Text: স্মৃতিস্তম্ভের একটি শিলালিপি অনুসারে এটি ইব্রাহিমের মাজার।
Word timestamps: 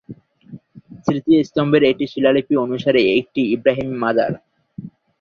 স্মৃতিস্তম্ভের 1.05 1.83
একটি 1.83 2.05
শিলালিপি 2.11 2.53
অনুসারে 2.57 3.01
এটি 3.15 3.41
ইব্রাহিমের 3.55 4.01
মাজার। 4.03 4.31